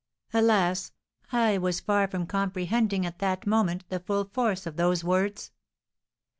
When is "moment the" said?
3.45-3.99